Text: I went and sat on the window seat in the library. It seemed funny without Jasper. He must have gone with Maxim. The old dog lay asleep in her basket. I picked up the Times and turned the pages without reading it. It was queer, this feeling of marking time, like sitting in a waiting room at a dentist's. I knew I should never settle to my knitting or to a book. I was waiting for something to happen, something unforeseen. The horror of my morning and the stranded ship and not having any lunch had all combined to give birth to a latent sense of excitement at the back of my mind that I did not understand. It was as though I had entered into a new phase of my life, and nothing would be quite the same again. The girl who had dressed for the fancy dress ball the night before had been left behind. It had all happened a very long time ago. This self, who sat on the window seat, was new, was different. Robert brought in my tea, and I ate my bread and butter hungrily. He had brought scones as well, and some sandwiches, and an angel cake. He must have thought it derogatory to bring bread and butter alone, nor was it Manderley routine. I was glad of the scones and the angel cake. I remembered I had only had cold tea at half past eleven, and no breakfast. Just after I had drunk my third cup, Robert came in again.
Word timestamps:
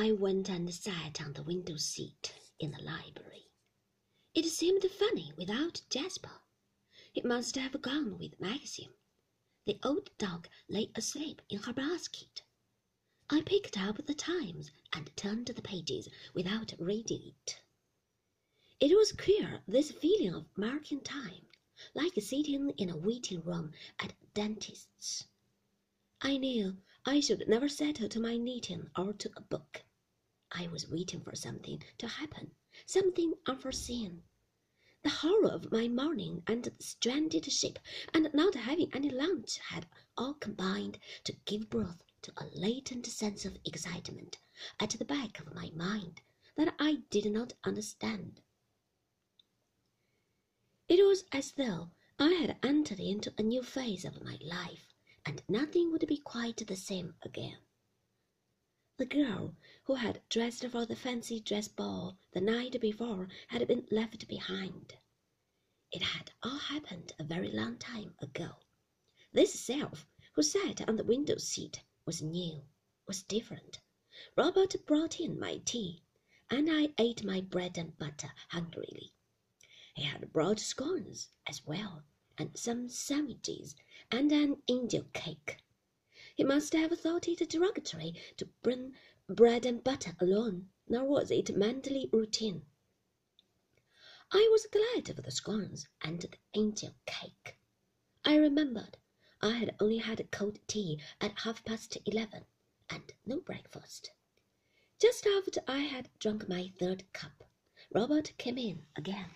I 0.00 0.12
went 0.12 0.48
and 0.48 0.72
sat 0.72 1.20
on 1.20 1.32
the 1.32 1.42
window 1.42 1.76
seat 1.76 2.32
in 2.60 2.70
the 2.70 2.80
library. 2.82 3.48
It 4.32 4.44
seemed 4.44 4.84
funny 4.84 5.32
without 5.36 5.82
Jasper. 5.90 6.40
He 7.12 7.20
must 7.22 7.56
have 7.56 7.82
gone 7.82 8.16
with 8.16 8.40
Maxim. 8.40 8.94
The 9.66 9.80
old 9.82 10.16
dog 10.16 10.48
lay 10.68 10.92
asleep 10.94 11.42
in 11.48 11.58
her 11.58 11.72
basket. 11.72 12.42
I 13.28 13.42
picked 13.42 13.76
up 13.76 14.06
the 14.06 14.14
Times 14.14 14.70
and 14.92 15.10
turned 15.16 15.48
the 15.48 15.62
pages 15.62 16.08
without 16.32 16.74
reading 16.78 17.34
it. 17.34 17.60
It 18.78 18.96
was 18.96 19.10
queer, 19.10 19.62
this 19.66 19.90
feeling 19.90 20.32
of 20.32 20.46
marking 20.56 21.00
time, 21.00 21.48
like 21.92 22.14
sitting 22.22 22.70
in 22.70 22.88
a 22.88 22.96
waiting 22.96 23.42
room 23.42 23.72
at 23.98 24.12
a 24.12 24.26
dentist's. 24.32 25.26
I 26.22 26.36
knew 26.36 26.76
I 27.04 27.18
should 27.18 27.48
never 27.48 27.68
settle 27.68 28.08
to 28.08 28.20
my 28.20 28.36
knitting 28.36 28.90
or 28.96 29.12
to 29.14 29.30
a 29.36 29.40
book. 29.40 29.82
I 30.52 30.68
was 30.68 30.88
waiting 30.88 31.20
for 31.20 31.34
something 31.36 31.82
to 31.98 32.08
happen, 32.08 32.52
something 32.86 33.34
unforeseen. 33.46 34.22
The 35.02 35.10
horror 35.10 35.50
of 35.50 35.70
my 35.70 35.88
morning 35.88 36.42
and 36.46 36.64
the 36.64 36.74
stranded 36.82 37.50
ship 37.52 37.78
and 38.12 38.32
not 38.32 38.54
having 38.54 38.92
any 38.94 39.10
lunch 39.10 39.58
had 39.58 39.86
all 40.16 40.34
combined 40.34 40.98
to 41.24 41.36
give 41.44 41.70
birth 41.70 42.02
to 42.22 42.32
a 42.36 42.46
latent 42.52 43.06
sense 43.06 43.44
of 43.44 43.56
excitement 43.64 44.38
at 44.80 44.90
the 44.90 45.04
back 45.04 45.38
of 45.38 45.54
my 45.54 45.70
mind 45.70 46.22
that 46.56 46.74
I 46.78 47.02
did 47.10 47.30
not 47.30 47.52
understand. 47.62 48.40
It 50.88 51.06
was 51.06 51.24
as 51.30 51.52
though 51.52 51.90
I 52.18 52.32
had 52.32 52.58
entered 52.64 52.98
into 52.98 53.32
a 53.38 53.42
new 53.42 53.62
phase 53.62 54.04
of 54.04 54.24
my 54.24 54.38
life, 54.42 54.94
and 55.24 55.42
nothing 55.48 55.92
would 55.92 56.04
be 56.08 56.18
quite 56.18 56.66
the 56.66 56.74
same 56.74 57.14
again. 57.22 57.58
The 58.98 59.06
girl 59.06 59.54
who 59.84 59.94
had 59.94 60.28
dressed 60.28 60.66
for 60.66 60.84
the 60.84 60.96
fancy 60.96 61.38
dress 61.38 61.68
ball 61.68 62.18
the 62.32 62.40
night 62.40 62.80
before 62.80 63.28
had 63.46 63.64
been 63.68 63.86
left 63.92 64.26
behind. 64.26 64.96
It 65.92 66.02
had 66.02 66.32
all 66.42 66.58
happened 66.58 67.12
a 67.16 67.22
very 67.22 67.52
long 67.52 67.78
time 67.78 68.16
ago. 68.20 68.56
This 69.32 69.54
self, 69.54 70.08
who 70.32 70.42
sat 70.42 70.88
on 70.88 70.96
the 70.96 71.04
window 71.04 71.36
seat, 71.36 71.84
was 72.06 72.22
new, 72.22 72.64
was 73.06 73.22
different. 73.22 73.78
Robert 74.34 74.74
brought 74.84 75.20
in 75.20 75.38
my 75.38 75.58
tea, 75.58 76.02
and 76.50 76.68
I 76.68 76.92
ate 76.98 77.22
my 77.22 77.40
bread 77.40 77.78
and 77.78 77.96
butter 77.98 78.32
hungrily. 78.48 79.12
He 79.94 80.02
had 80.02 80.32
brought 80.32 80.58
scones 80.58 81.28
as 81.46 81.64
well, 81.64 82.02
and 82.36 82.58
some 82.58 82.88
sandwiches, 82.88 83.76
and 84.10 84.32
an 84.32 84.60
angel 84.66 85.04
cake. 85.12 85.58
He 86.38 86.44
must 86.44 86.72
have 86.72 86.96
thought 87.00 87.26
it 87.26 87.48
derogatory 87.50 88.14
to 88.36 88.46
bring 88.62 88.94
bread 89.26 89.66
and 89.66 89.82
butter 89.82 90.14
alone, 90.20 90.70
nor 90.86 91.02
was 91.04 91.32
it 91.32 91.56
Manderley 91.56 92.08
routine. 92.12 92.64
I 94.30 94.48
was 94.52 94.68
glad 94.70 95.10
of 95.10 95.24
the 95.24 95.32
scones 95.32 95.88
and 96.00 96.20
the 96.20 96.30
angel 96.54 96.94
cake. 97.06 97.58
I 98.24 98.36
remembered 98.36 98.98
I 99.42 99.50
had 99.54 99.74
only 99.80 99.98
had 99.98 100.30
cold 100.30 100.60
tea 100.68 101.00
at 101.20 101.40
half 101.40 101.64
past 101.64 101.98
eleven, 102.06 102.44
and 102.88 103.12
no 103.26 103.40
breakfast. 103.40 104.12
Just 105.00 105.26
after 105.26 105.60
I 105.66 105.80
had 105.80 106.08
drunk 106.20 106.48
my 106.48 106.68
third 106.78 107.12
cup, 107.12 107.50
Robert 107.92 108.32
came 108.38 108.58
in 108.58 108.86
again. 108.94 109.30